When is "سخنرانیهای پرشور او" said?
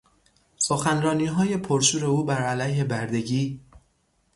0.57-2.23